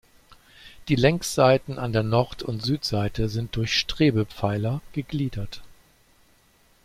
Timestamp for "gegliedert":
4.93-5.61